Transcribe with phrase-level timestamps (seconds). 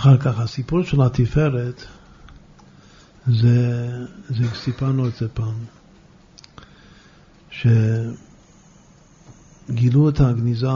[0.00, 1.84] אחר כך, הסיפור של התפארת,
[3.26, 3.88] זה,
[4.28, 5.54] זה סיפרנו את זה פעם,
[9.68, 10.68] שגילו את הגניזה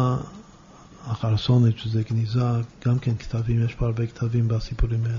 [1.06, 2.40] החרסונית, שזה גניזה,
[2.86, 5.18] גם כן כתבים, יש פה הרבה כתבים בסיפורים האלה.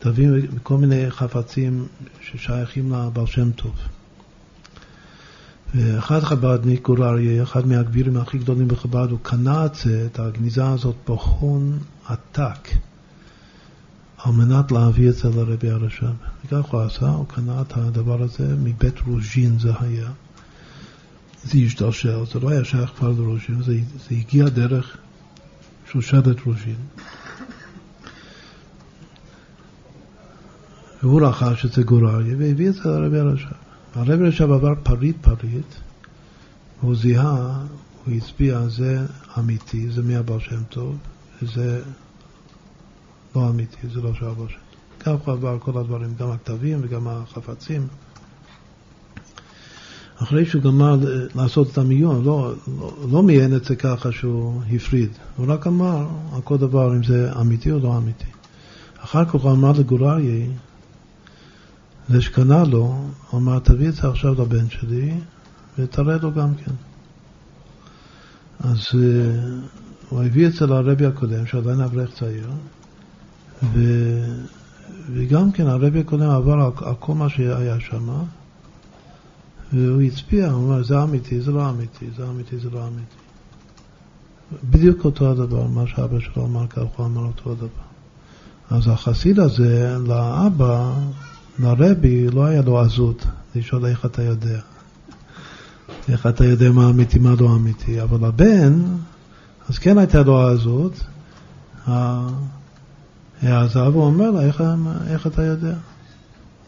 [0.00, 1.86] כתבים וכל מיני חפצים
[2.20, 3.74] ששייכים לבעל שם טוב.
[5.74, 10.68] ואחד חב"דניק, גור אריה, אחד מהגבירים הכי גדולים בחב"ד, הוא קנה את זה, את הגניזה
[10.68, 12.68] הזאת, בהון עתק,
[14.18, 16.06] על מנת להביא את זה לרבי הרש"ב.
[16.44, 20.08] וכך הוא עשה, הוא קנה את הדבר הזה מבית רוז'ין זה היה.
[21.44, 23.78] זה השתלשל, זה לא היה שייך כבר לרוז'ין, זה,
[24.08, 24.96] זה הגיע דרך
[25.92, 26.76] שושלת רוז'ין.
[31.02, 33.52] והוא רכש את זה גור אריה והביא את זה לרבי הרש"ב.
[33.94, 35.74] הרב עכשיו עבר פריט פריט,
[36.80, 37.66] והוא זיהה,
[38.04, 39.06] הוא הצביע, זה
[39.38, 40.96] אמיתי, זה מהבעל שם טוב,
[41.42, 41.82] וזה
[43.36, 44.48] לא אמיתי, זה לא שם טוב.
[45.00, 47.86] כך הוא עבר כל הדברים, גם הכתבים וגם החפצים.
[50.22, 50.96] אחרי שהוא גמר
[51.34, 56.06] לעשות את המיון, לא, לא, לא מיין את זה ככה שהוא הפריד, הוא רק אמר
[56.34, 58.30] על כל דבר אם זה אמיתי או לא אמיתי.
[59.00, 60.46] אחר כך הוא אמר לגוריה,
[62.08, 65.14] זה שקנה לו, הוא אמר, תביא את זה עכשיו לבן שלי
[65.78, 66.72] ותראה לו גם כן.
[68.60, 68.94] אז uh,
[70.08, 72.50] הוא הביא את זה לרבי הקודם, שעדיין אברך צעיר,
[73.62, 73.78] ו,
[75.12, 78.08] וגם כן הרבי הקודם עבר על, כל מה שהיה שם,
[79.72, 83.16] והוא הצביע, הוא אמר, זה אמיתי, זה לא אמיתי, זה אמיתי, זה לא אמיתי.
[84.70, 87.88] בדיוק אותו הדבר, מה שאבא שלו אמר, כך הוא אמר אותו הדבר.
[88.70, 90.92] אז החסיד הזה, לאבא,
[91.58, 94.60] לרבי לא היה לו עזות לשאול איך אתה יודע.
[96.08, 98.02] איך אתה יודע מה אמיתי, מה לא אמיתי.
[98.02, 98.82] אבל הבן,
[99.68, 101.04] אז כן הייתה לו עזות,
[103.42, 104.62] העזה, והוא אומר לה, איך,
[105.06, 105.74] איך אתה יודע?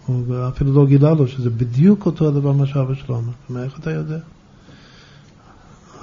[0.06, 3.22] הוא אפילו לא גילה לו שזה בדיוק אותו הדבר מה שאבא שלו.
[3.48, 4.18] אומר, איך אתה יודע?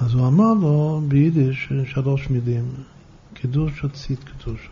[0.00, 2.64] אז הוא אמר לו ביידיש שלוש מילים,
[3.34, 4.68] קידוש וצית קדושה.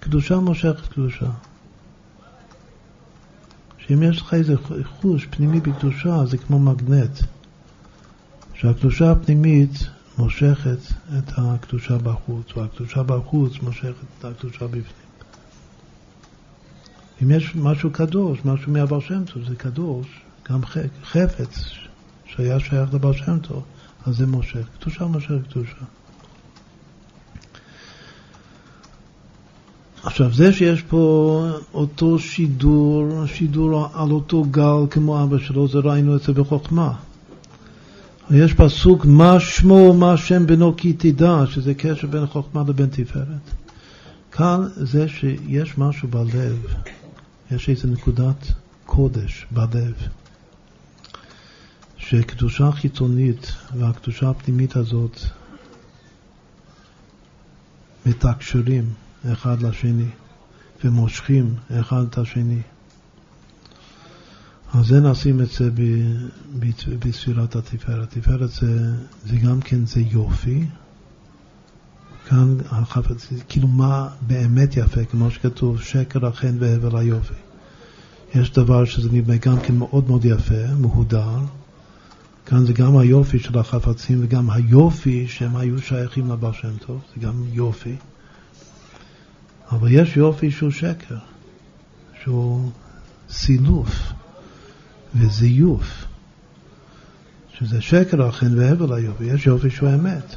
[0.00, 1.30] קדושה מושכת קדושה.
[3.78, 4.54] שאם יש לך איזה
[5.00, 7.18] חוש פנימי בקדושה, זה כמו מגנט.
[8.54, 10.78] שהקדושה הפנימית מושכת
[11.18, 15.08] את הקדושה בחוץ, והקדושה בחוץ מושכת את הקדושה בפנים.
[17.22, 20.06] אם יש משהו קדוש, משהו מהבר שם טוב, זה קדוש,
[20.50, 20.60] גם
[21.04, 21.64] חפץ
[22.26, 23.62] שהיה שייך לבר שם טוב,
[24.06, 24.66] אז זה מושך.
[24.80, 25.84] קדושה מושך קדושה.
[30.02, 36.16] עכשיו, זה שיש פה אותו שידור, שידור על אותו גל כמו אבא שלו, זה ראינו
[36.16, 36.94] את זה בחוכמה.
[38.30, 43.50] יש פסוק, מה שמו, מה שם בנו כי תדע, שזה קשר בין חוכמה לבין תפארת.
[44.32, 46.74] כאן זה שיש משהו בלב,
[47.50, 48.52] יש איזו נקודת
[48.86, 49.94] קודש בלב,
[51.96, 55.20] שקדושה חיצונית והקדושה הפנימית הזאת
[58.06, 58.84] מתקשרים.
[59.32, 60.08] אחד לשני
[60.84, 62.60] ומושכים אחד את השני.
[64.74, 65.70] אז זה נשים את זה
[66.98, 68.16] בספירת התפארת.
[68.16, 68.94] התפארת זה,
[69.26, 70.64] זה גם כן זה יופי.
[72.28, 77.34] כאן החפץ, כאילו מה באמת יפה, כמו שכתוב, שקר החן והבל היופי.
[78.34, 81.38] יש דבר שזה נראה גם כן מאוד מאוד יפה, מהודר.
[82.46, 87.20] כאן זה גם היופי של החפצים וגם היופי שהם היו שייכים לבעל שם טוב, זה
[87.20, 87.96] גם יופי.
[89.72, 91.18] אבל יש יופי שהוא שקר,
[92.22, 92.70] שהוא
[93.30, 94.12] סילוף
[95.18, 96.04] וזיוף,
[97.58, 100.36] שזה שקר אכן והבל היופי, יש יופי שהוא אמת.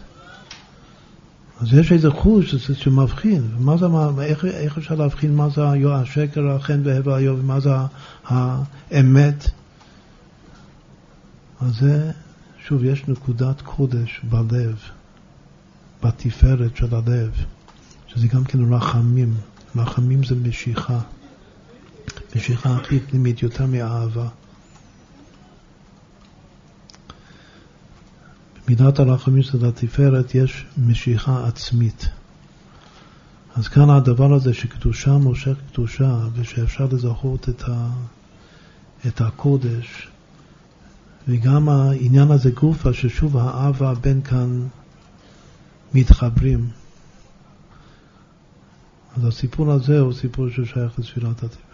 [1.59, 3.85] אז יש איזה חוש שמבחין, מה זה,
[4.21, 5.61] איך, איך אפשר להבחין מה זה
[5.95, 7.69] השקר אכן והבל היופי, מה זה
[8.25, 9.49] האמת?
[11.61, 12.11] אז זה,
[12.67, 14.75] שוב, יש נקודת קודש בלב,
[16.03, 17.31] בתפארת של הלב.
[18.13, 19.33] שזה גם כן רחמים.
[19.75, 20.99] רחמים זה משיכה.
[22.35, 24.27] משיכה הכי פנימית, יותר מאהבה.
[28.65, 32.09] במידת הרחמים של התפארת יש משיכה עצמית.
[33.55, 37.89] אז כאן הדבר הזה שקדושה מושך קדושה ושאפשר לזכות את, ה,
[39.07, 40.07] את הקודש
[41.27, 44.67] וגם העניין הזה גופה ששוב האב והבן כאן
[45.93, 46.69] מתחברים.
[49.17, 51.70] אז הסיפור הזה הוא סיפור ששייך לספירת התפארת.